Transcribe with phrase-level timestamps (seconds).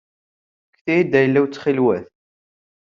[0.73, 2.05] Fket-iyi-d ayla-w ttxil-wet.